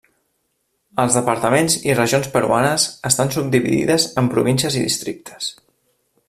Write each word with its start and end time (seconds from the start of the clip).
Els 1.03 1.17
Departaments 1.17 1.75
i 1.89 1.95
regions 1.99 2.31
peruanes 2.37 2.87
estan 3.11 3.31
subdividides 3.37 4.09
en 4.23 4.31
províncies 4.33 4.79
i 4.81 4.83
districtes. 4.89 5.53